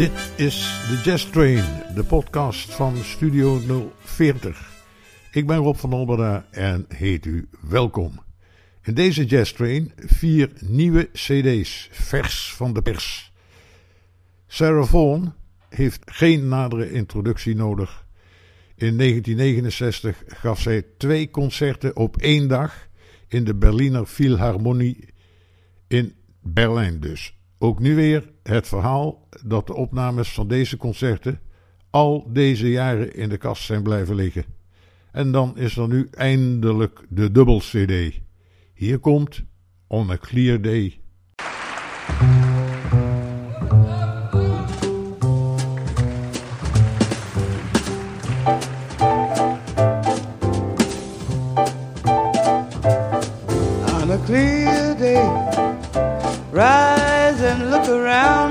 Dit 0.00 0.32
is 0.36 0.84
de 0.88 1.00
Jazz 1.04 1.30
Train, 1.30 1.64
de 1.94 2.04
podcast 2.04 2.74
van 2.74 2.96
Studio 2.96 3.60
040. 3.98 4.70
Ik 5.32 5.46
ben 5.46 5.56
Rob 5.56 5.76
van 5.76 5.92
Olberda 5.92 6.46
en 6.50 6.84
heet 6.88 7.26
u 7.26 7.48
welkom. 7.68 8.20
In 8.82 8.94
deze 8.94 9.24
Jazz 9.24 9.52
Train 9.52 9.92
vier 9.96 10.50
nieuwe 10.60 11.08
CD's, 11.12 11.88
vers 11.90 12.54
van 12.54 12.72
de 12.72 12.82
pers. 12.82 13.32
Sarah 14.46 14.86
Vaughan 14.86 15.34
heeft 15.68 16.02
geen 16.04 16.48
nadere 16.48 16.92
introductie 16.92 17.54
nodig. 17.54 18.06
In 18.74 18.96
1969 18.96 20.22
gaf 20.26 20.60
zij 20.60 20.86
twee 20.98 21.30
concerten 21.30 21.96
op 21.96 22.16
één 22.16 22.48
dag 22.48 22.88
in 23.28 23.44
de 23.44 23.54
Berliner 23.54 24.06
Philharmonie 24.06 25.08
in 25.88 26.14
Berlijn 26.42 27.00
dus. 27.00 27.39
Ook 27.62 27.78
nu 27.78 27.94
weer 27.94 28.30
het 28.42 28.68
verhaal 28.68 29.28
dat 29.44 29.66
de 29.66 29.74
opnames 29.74 30.32
van 30.32 30.48
deze 30.48 30.76
concerten 30.76 31.40
al 31.90 32.32
deze 32.32 32.70
jaren 32.70 33.14
in 33.14 33.28
de 33.28 33.36
kast 33.36 33.62
zijn 33.62 33.82
blijven 33.82 34.14
liggen. 34.14 34.44
En 35.12 35.32
dan 35.32 35.58
is 35.58 35.76
er 35.76 35.88
nu 35.88 36.08
eindelijk 36.10 37.06
de 37.08 37.32
dubbel 37.32 37.58
CD. 37.58 38.20
Hier 38.74 38.98
komt 38.98 39.42
On 39.86 40.10
a 40.10 40.16
Clear 40.16 40.60
Day. 40.60 41.00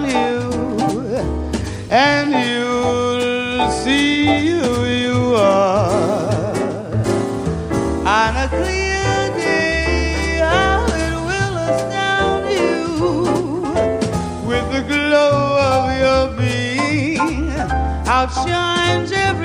Around 0.06 0.10
you, 0.10 1.18
and 1.90 2.32
you'll 2.32 3.72
see 3.72 4.26
who 4.26 4.86
you 4.86 5.36
are. 5.36 6.30
On 8.06 8.36
a 8.36 8.48
clear 8.50 9.30
day, 9.38 10.40
how 10.40 10.86
it 10.86 11.16
will 11.28 11.58
astound 11.70 12.50
you 12.50 12.82
with 14.48 14.66
the 14.72 14.82
glow 14.88 15.58
of 15.74 15.84
your 16.00 16.28
being. 16.38 17.50
Outshines 18.08 19.12
every 19.12 19.39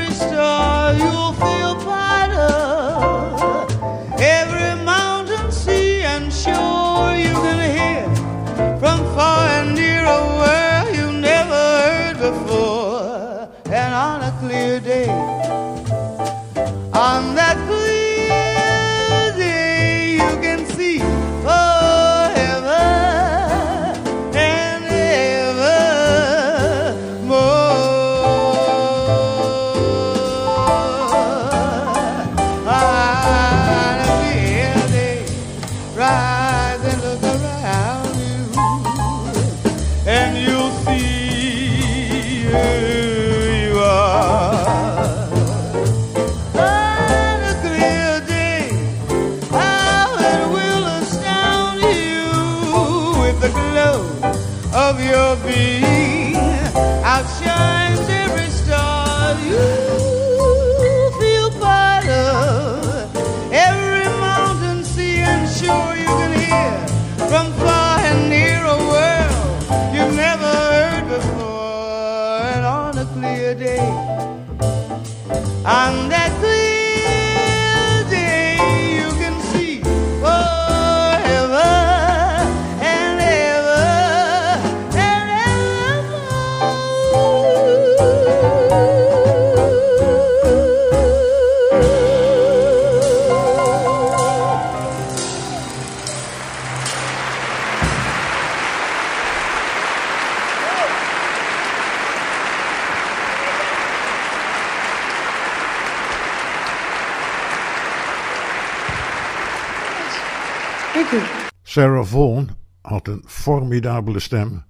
Sarah 111.75 112.05
Vaughan 112.05 112.49
had 112.81 113.09
een 113.09 113.23
formidabele 113.27 114.19
stem, 114.19 114.65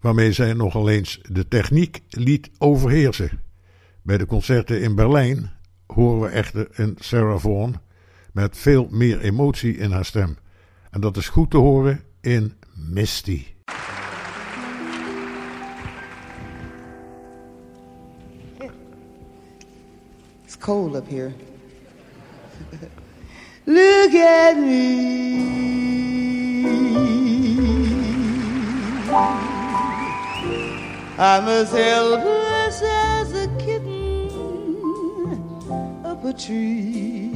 waarmee 0.00 0.32
zij 0.32 0.52
nogal 0.52 0.88
eens 0.88 1.20
de 1.30 1.48
techniek 1.48 2.02
liet 2.08 2.50
overheersen. 2.58 3.40
Bij 4.02 4.18
de 4.18 4.26
concerten 4.26 4.80
in 4.80 4.94
Berlijn 4.94 5.50
horen 5.86 6.20
we 6.20 6.28
echter 6.28 6.68
een 6.72 6.96
Sarah 6.98 7.38
Vaughan 7.38 7.80
met 8.32 8.56
veel 8.56 8.88
meer 8.90 9.20
emotie 9.20 9.76
in 9.76 9.90
haar 9.90 10.04
stem. 10.04 10.36
En 10.90 11.00
dat 11.00 11.16
is 11.16 11.28
goed 11.28 11.50
te 11.50 11.56
horen 11.56 12.00
in 12.20 12.54
Misty. 12.74 13.46
It's 20.44 20.58
cold 20.58 20.94
up 20.94 21.08
here. 21.08 21.32
Look 23.64 24.14
at 24.14 24.56
me. 24.56 26.25
I'm 31.18 31.48
as 31.48 31.70
helpless 31.70 32.82
as 32.82 33.32
a 33.32 33.48
kitten 33.58 34.28
up 36.04 36.22
a 36.24 36.32
tree. 36.32 37.32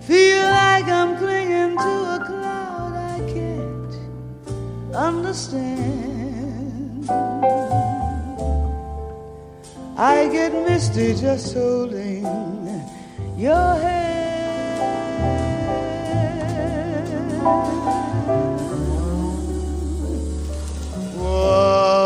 Feel 0.00 0.44
like 0.50 0.88
I'm 0.88 1.16
clinging 1.18 1.76
to 1.76 2.14
a 2.16 2.18
cloud 2.26 2.94
I 2.96 3.18
can't 3.34 3.94
understand. 4.94 6.08
I 9.98 10.28
get 10.32 10.52
misty 10.54 11.14
just 11.14 11.52
holding 11.52 12.57
your 13.38 13.54
hand. 13.54 14.08
Walk 21.14 21.97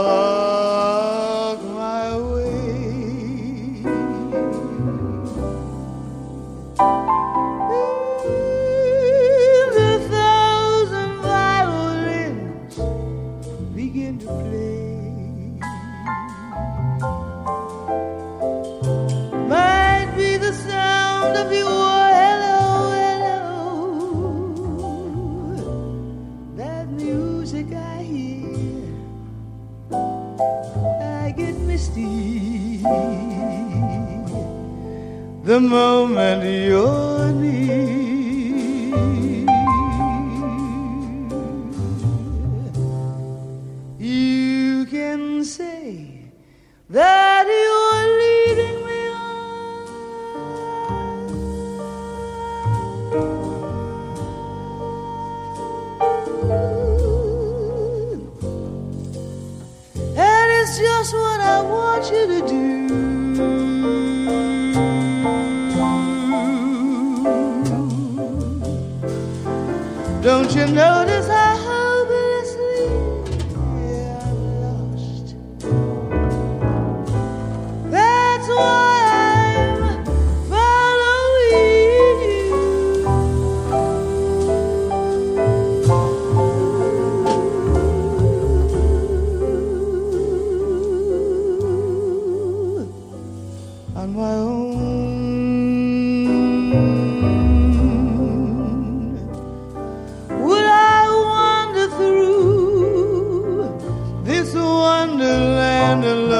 wonderland 105.02 106.31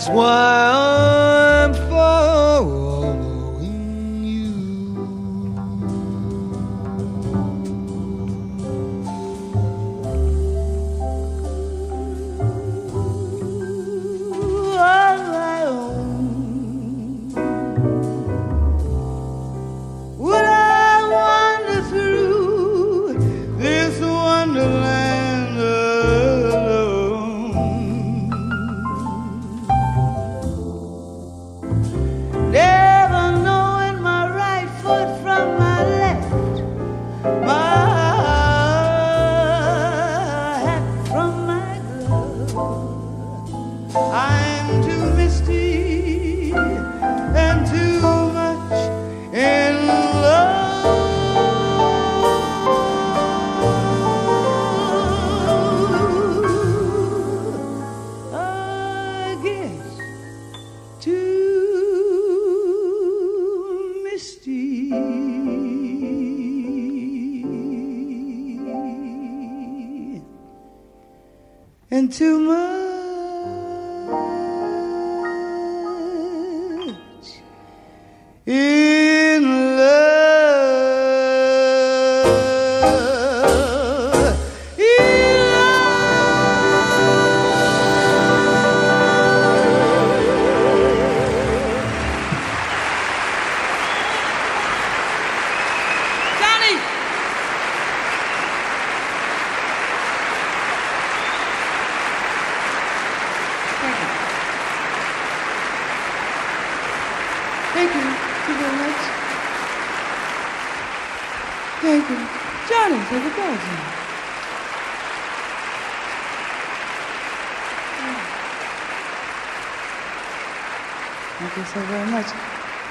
that's 0.00 0.08
what 0.16 0.29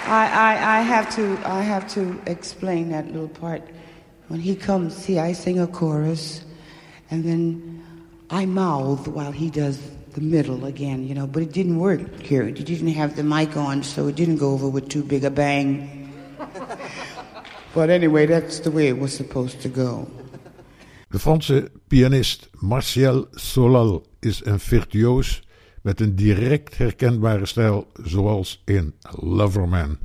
I, 0.06 0.28
I, 0.28 0.80
I 0.80 0.82
have 0.82 1.14
to 1.16 1.38
I 1.46 1.62
have 1.62 1.88
to 1.94 2.20
explain 2.26 2.90
that 2.90 3.08
little 3.08 3.30
part. 3.30 3.62
When 4.28 4.40
he 4.40 4.56
comes, 4.56 4.96
see, 4.96 5.20
I 5.20 5.34
sing 5.34 5.60
a 5.60 5.68
chorus, 5.68 6.44
and 7.10 7.24
then 7.24 7.84
I 8.30 8.46
mouth 8.46 9.08
while 9.08 9.32
he 9.32 9.50
does 9.50 9.80
the 10.14 10.22
middle 10.22 10.66
again, 10.66 11.08
you 11.08 11.16
know. 11.16 11.28
But 11.28 11.44
it 11.44 11.52
didn't 11.52 11.80
work 11.80 12.22
here. 12.22 12.48
You 12.48 12.64
didn't 12.64 12.90
have 12.90 13.16
the 13.16 13.24
mic 13.24 13.58
on, 13.58 13.84
so 13.84 14.08
it 14.08 14.16
didn't 14.16 14.38
go 14.38 14.52
over 14.52 14.70
with 14.70 14.90
too 14.90 15.04
big 15.04 15.24
a 15.24 15.32
bang. 15.32 16.14
but 17.74 17.90
anyway, 17.90 18.26
that's 18.26 18.60
the 18.60 18.72
way 18.72 18.88
it 18.88 19.00
was 19.00 19.16
supposed 19.16 19.62
to 19.62 19.70
go. 19.70 20.08
De 21.12 21.18
Franse 21.18 21.70
pianist 21.88 22.50
Martial 22.62 23.28
Solal 23.36 24.04
is 24.20 24.46
een 24.46 24.60
virtuoos 24.60 25.42
met 25.82 26.00
een 26.00 26.16
direct 26.16 26.78
herkenbare 26.78 27.46
stijl 27.46 27.88
zoals 28.04 28.62
in 28.66 28.94
Loverman. 29.20 29.98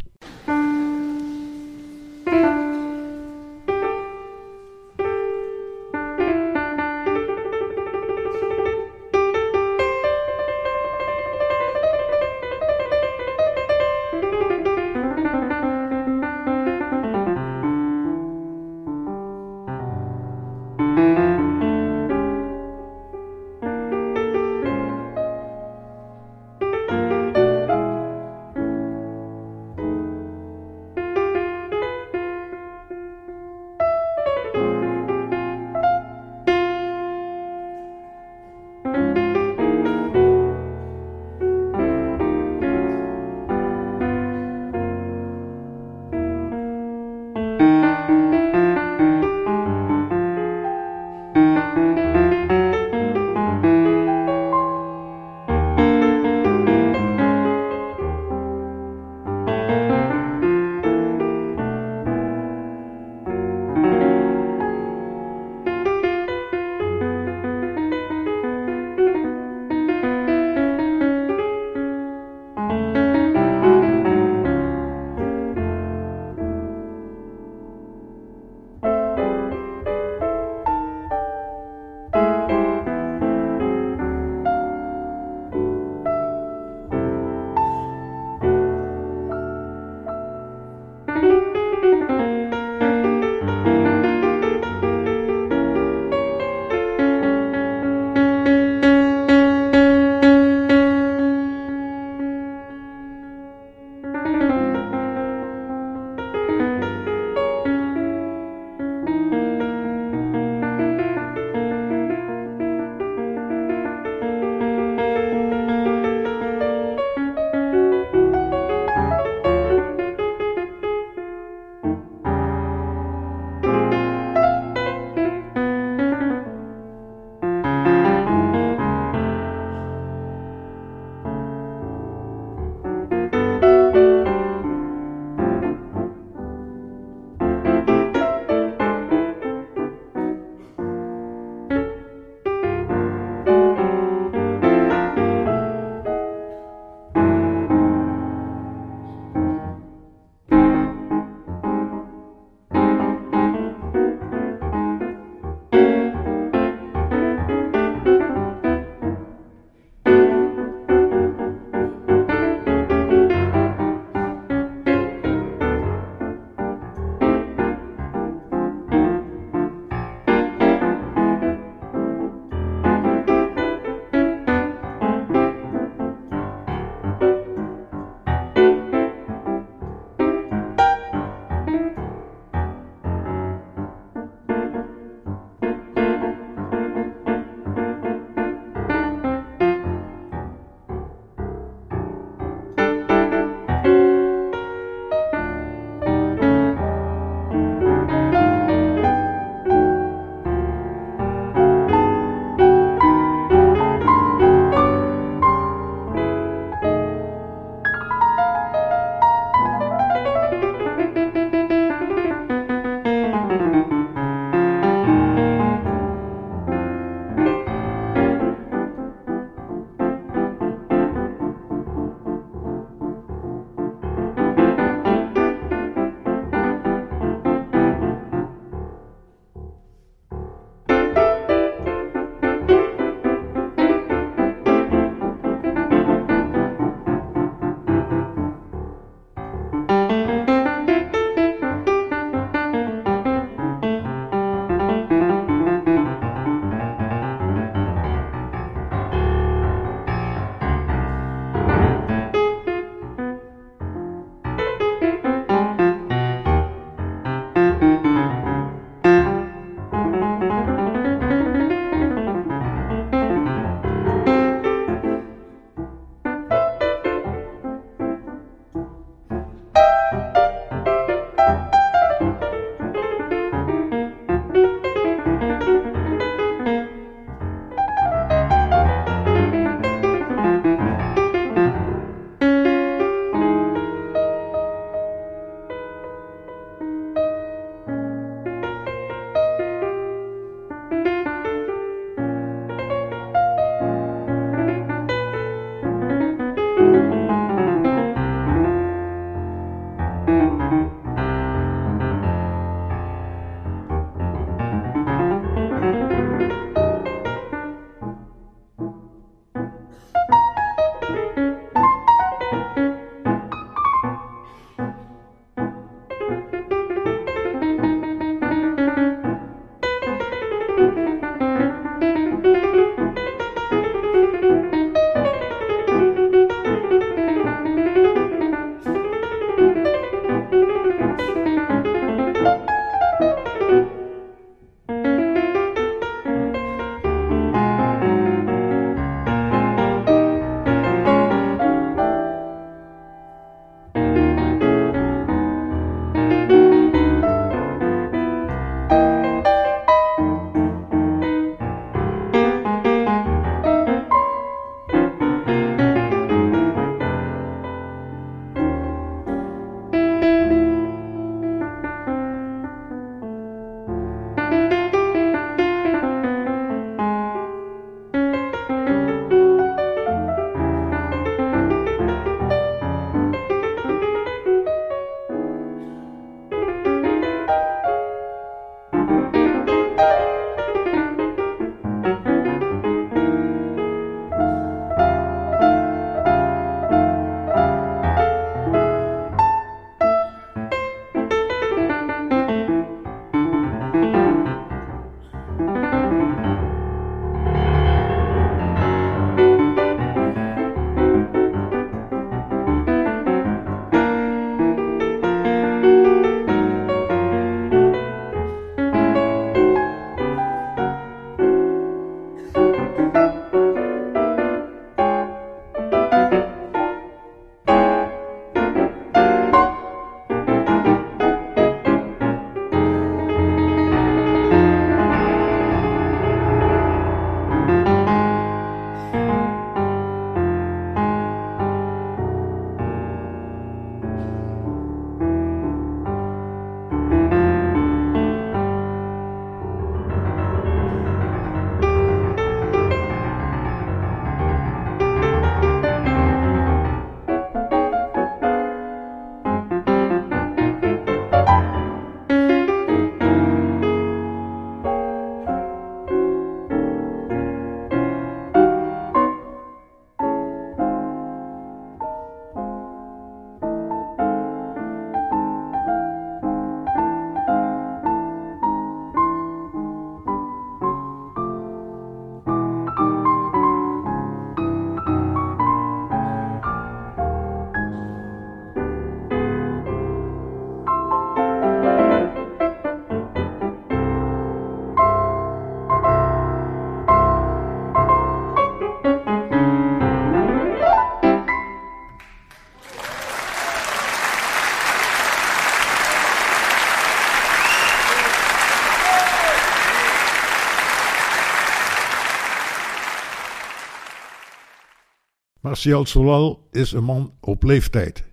Martial 505.84 506.06
Solal 506.06 506.68
is 506.70 506.92
een 506.92 507.04
man 507.04 507.34
op 507.40 507.62
leeftijd 507.62 508.24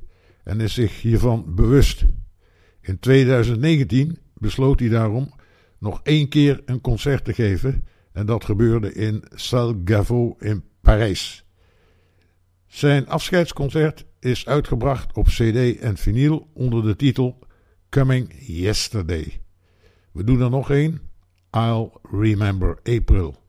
en 0.43 0.59
is 0.59 0.73
zich 0.73 1.01
hiervan 1.01 1.55
bewust. 1.55 2.05
In 2.81 2.99
2019 2.99 4.17
besloot 4.33 4.79
hij 4.79 4.89
daarom 4.89 5.33
nog 5.79 5.99
één 6.03 6.29
keer 6.29 6.61
een 6.65 6.81
concert 6.81 7.25
te 7.25 7.33
geven 7.33 7.87
en 8.13 8.25
dat 8.25 8.45
gebeurde 8.45 8.93
in 8.93 9.23
Salle 9.35 9.81
Gaveau 9.85 10.35
in 10.39 10.63
Parijs. 10.81 11.45
Zijn 12.67 13.07
afscheidsconcert 13.07 14.05
is 14.19 14.47
uitgebracht 14.47 15.15
op 15.15 15.25
CD 15.25 15.79
en 15.79 15.97
vinyl 15.97 16.47
onder 16.53 16.83
de 16.83 16.95
titel 16.95 17.39
Coming 17.89 18.33
Yesterday. 18.39 19.41
We 20.11 20.23
doen 20.23 20.41
er 20.41 20.49
nog 20.49 20.71
één. 20.71 21.01
I'll 21.51 21.89
Remember 22.11 22.79
April. 22.83 23.39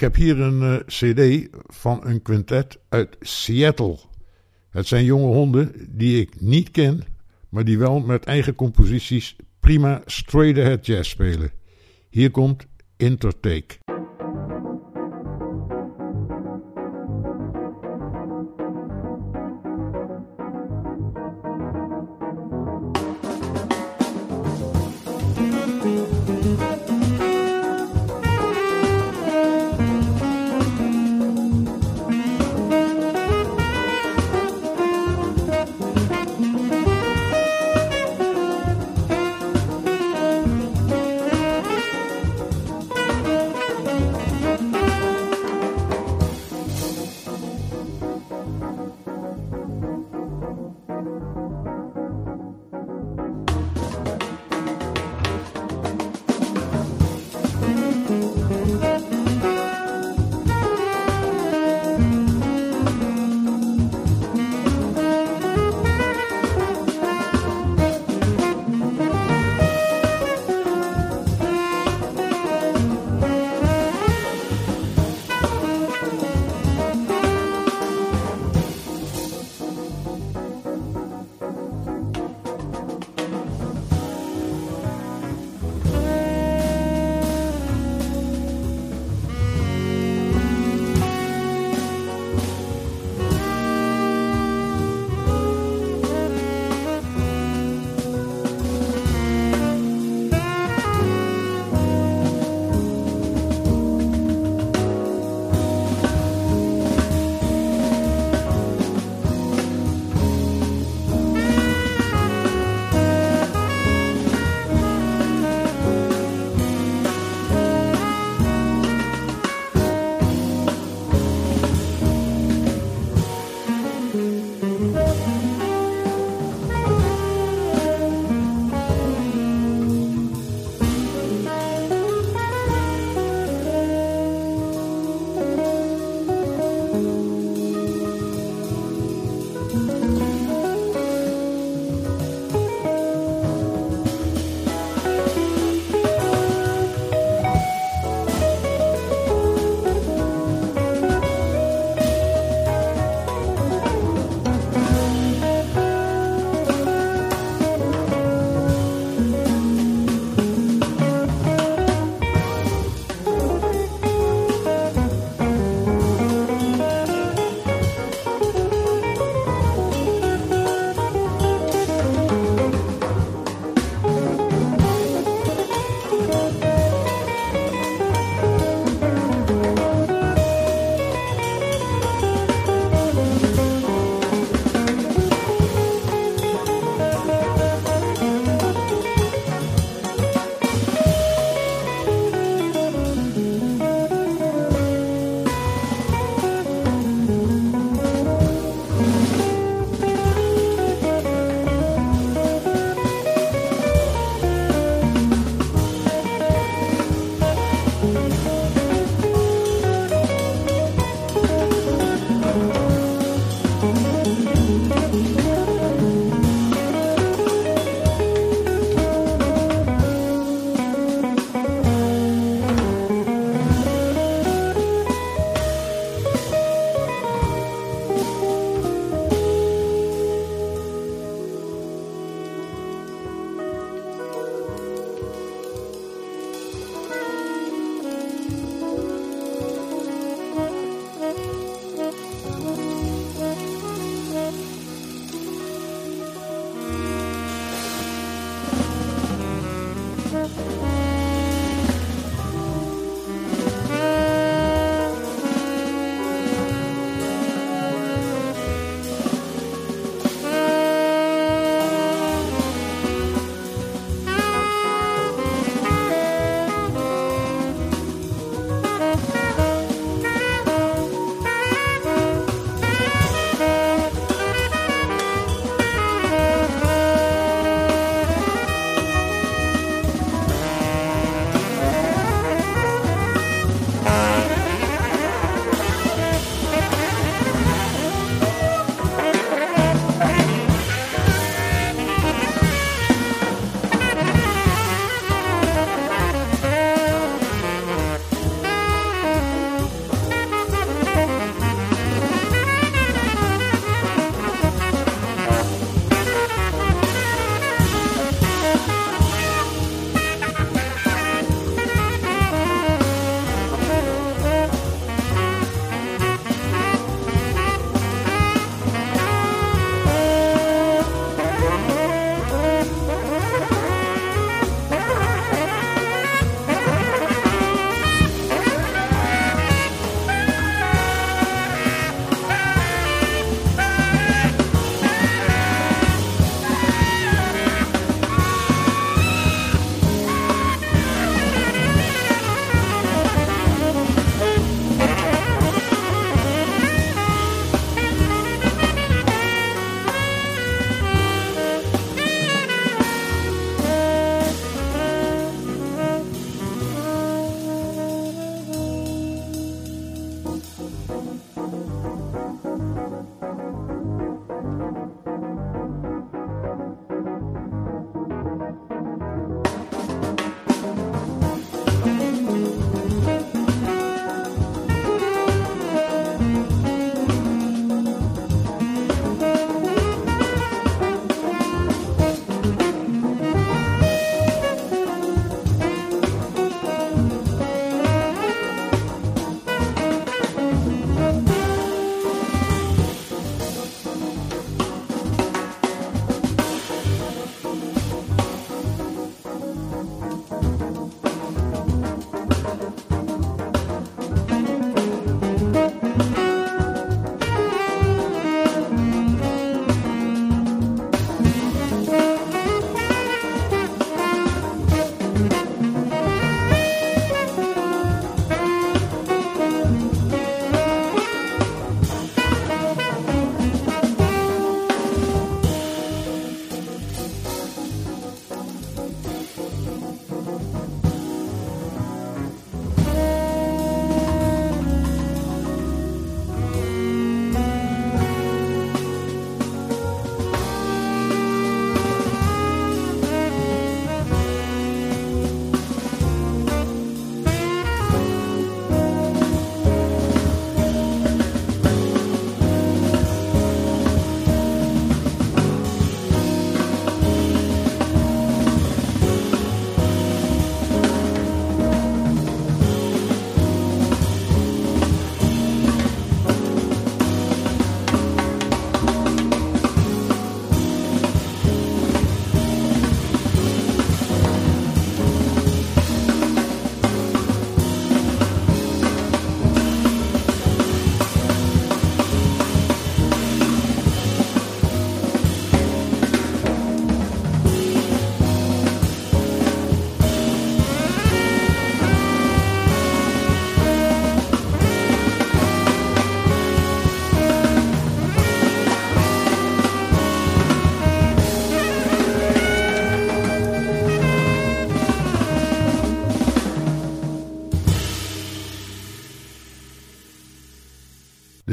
Ik 0.00 0.06
heb 0.06 0.14
hier 0.14 0.40
een 0.40 0.62
uh, 0.62 0.76
CD 0.86 1.48
van 1.66 2.06
een 2.06 2.22
quintet 2.22 2.78
uit 2.88 3.16
Seattle. 3.20 3.98
Het 4.70 4.86
zijn 4.86 5.04
jonge 5.04 5.34
honden 5.34 5.72
die 5.88 6.20
ik 6.20 6.40
niet 6.40 6.70
ken, 6.70 7.04
maar 7.48 7.64
die 7.64 7.78
wel 7.78 8.00
met 8.00 8.24
eigen 8.24 8.54
composities 8.54 9.36
prima 9.58 10.02
straight 10.06 10.58
ahead 10.58 10.86
jazz 10.86 11.10
spelen. 11.10 11.50
Hier 12.10 12.30
komt 12.30 12.66
Intertake. 12.96 13.89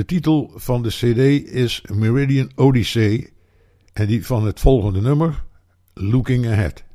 Titel 0.08 0.52
van 0.56 0.84
de 0.84 0.89
CD 0.89 1.50
is 1.52 1.82
Meridian 1.93 2.52
Odyssey 2.56 3.30
en 3.93 4.08
die 4.08 4.26
van 4.26 4.46
het 4.46 4.60
volgende 4.60 5.02
nummer, 5.02 5.43
Looking 5.93 6.48
Ahead. 6.48 6.87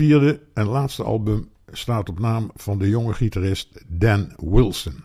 Vierde 0.00 0.40
en 0.54 0.66
laatste 0.66 1.02
album 1.02 1.48
staat 1.72 2.08
op 2.08 2.18
naam 2.18 2.50
van 2.54 2.78
de 2.78 2.88
jonge 2.88 3.14
gitarist 3.14 3.84
Dan 3.88 4.32
Wilson. 4.36 5.04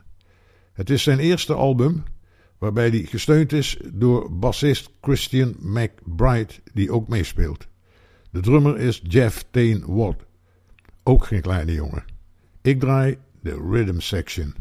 Het 0.73 0.89
is 0.89 1.03
zijn 1.03 1.19
eerste 1.19 1.53
album 1.53 2.03
waarbij 2.57 2.89
hij 2.89 3.03
gesteund 3.03 3.51
is 3.53 3.77
door 3.93 4.37
bassist 4.37 4.89
Christian 5.01 5.55
McBride, 5.59 6.53
die 6.73 6.91
ook 6.91 7.07
meespeelt. 7.07 7.67
De 8.31 8.39
drummer 8.39 8.77
is 8.77 9.01
Jeff 9.03 9.45
Tain 9.51 9.83
Watt, 9.85 10.25
ook 11.03 11.25
geen 11.25 11.41
kleine 11.41 11.73
jongen. 11.73 12.03
Ik 12.61 12.79
draai 12.79 13.17
de 13.41 13.67
rhythm 13.71 13.99
section. 13.99 14.55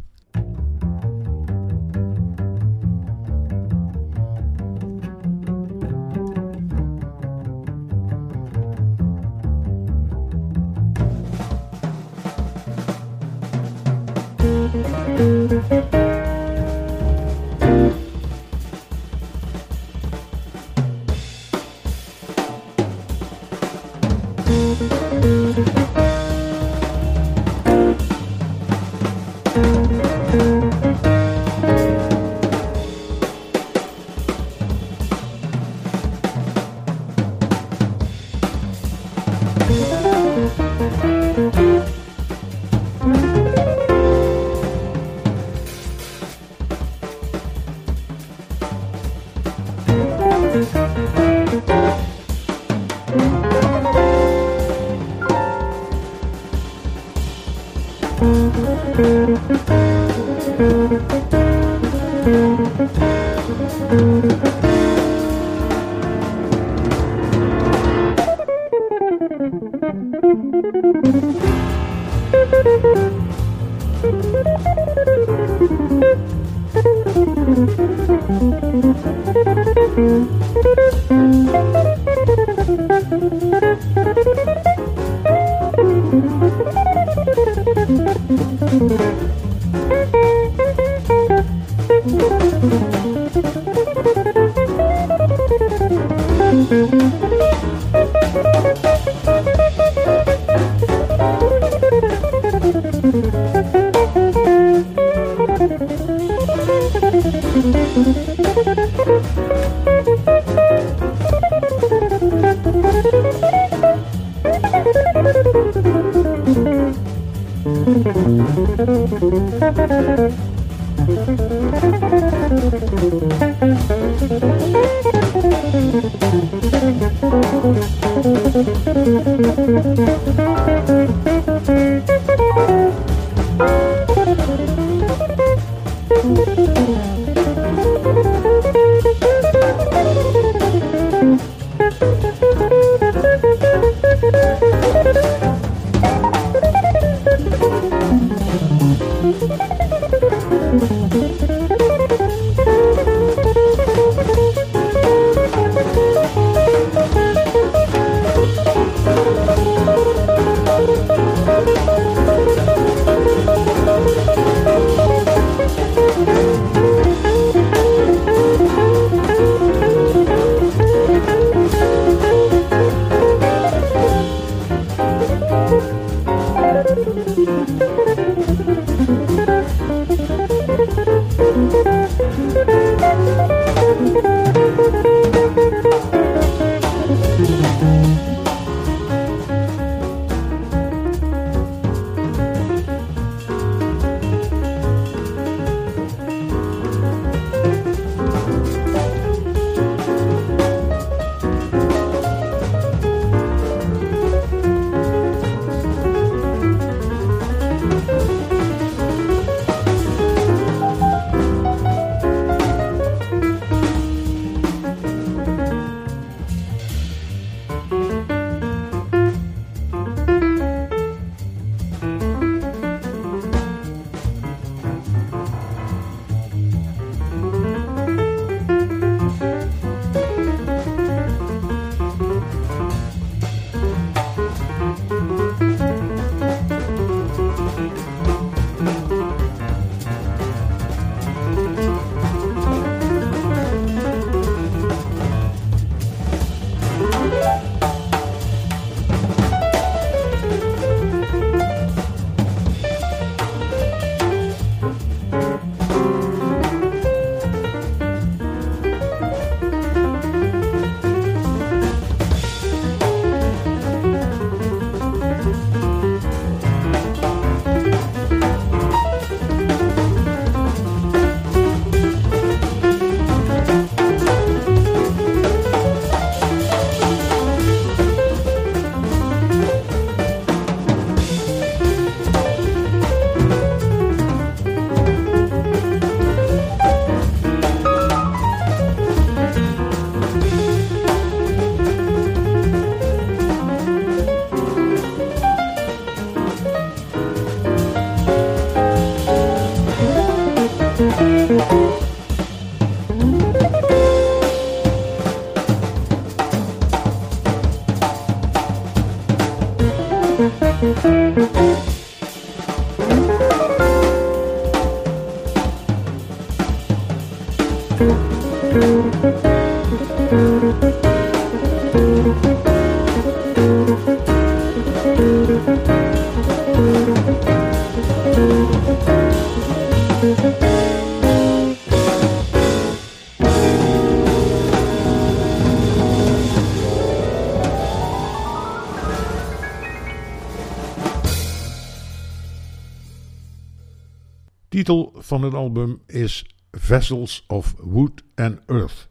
Van 345.24 345.42
het 345.42 345.54
album 345.54 346.02
is 346.06 346.56
Vessels 346.70 347.44
of 347.48 347.74
Wood 347.78 348.24
and 348.34 348.58
Earth. 348.66 349.08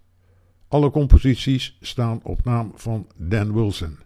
Alle 0.67 0.89
composities 0.89 1.77
staan 1.81 2.19
op 2.23 2.43
naam 2.43 2.71
van 2.75 3.07
Dan 3.15 3.53
Wilson. 3.53 3.97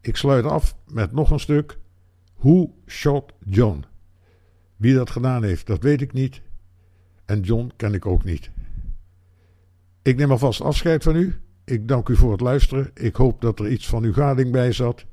Ik 0.00 0.16
sluit 0.16 0.44
af 0.44 0.76
met 0.86 1.12
nog 1.12 1.30
een 1.30 1.40
stuk. 1.40 1.78
Who 2.36 2.74
Shot 2.86 3.32
John? 3.44 3.84
Wie 4.76 4.94
dat 4.94 5.10
gedaan 5.10 5.42
heeft, 5.42 5.66
dat 5.66 5.82
weet 5.82 6.00
ik 6.00 6.12
niet. 6.12 6.42
En 7.24 7.40
John 7.40 7.70
ken 7.76 7.94
ik 7.94 8.06
ook 8.06 8.24
niet. 8.24 8.50
Ik 10.02 10.16
neem 10.16 10.30
alvast 10.30 10.60
afscheid 10.60 11.02
van 11.02 11.16
u. 11.16 11.40
Ik 11.64 11.88
dank 11.88 12.08
u 12.08 12.16
voor 12.16 12.32
het 12.32 12.40
luisteren. 12.40 12.90
Ik 12.94 13.16
hoop 13.16 13.40
dat 13.40 13.58
er 13.58 13.70
iets 13.70 13.88
van 13.88 14.04
uw 14.04 14.12
gading 14.12 14.52
bij 14.52 14.72
zat. 14.72 15.04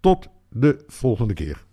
Tot 0.00 0.28
de 0.48 0.84
volgende 0.86 1.34
keer. 1.34 1.66